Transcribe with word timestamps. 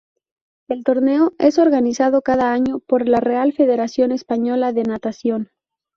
El 0.67 0.83
torneo 0.83 1.33
es 1.37 1.59
organizado 1.59 2.23
cada 2.23 2.51
año 2.53 2.79
por 2.79 3.07
la 3.07 3.19
Real 3.19 3.53
Federación 3.53 4.11
Española 4.11 4.73
de 4.73 4.81
Natación. 4.81 5.51